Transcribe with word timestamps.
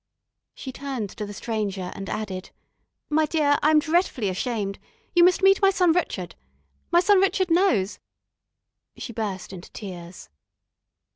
She 0.55 0.71
turned 0.71 1.11
to 1.11 1.27
the 1.27 1.31
Stranger, 1.33 1.91
and 1.93 2.09
added: 2.09 2.49
"My 3.11 3.27
dear, 3.27 3.59
I 3.61 3.69
am 3.69 3.77
dretfully 3.79 4.29
ashamed. 4.29 4.79
You 5.13 5.23
must 5.23 5.43
meet 5.43 5.61
my 5.61 5.69
son 5.69 5.93
Rrchud.... 5.93 6.31
My 6.89 6.99
son 7.01 7.21
Rrchud 7.21 7.51
knows...." 7.51 7.99
She 8.97 9.13
burst 9.13 9.53
into 9.53 9.69
tears. 9.73 10.29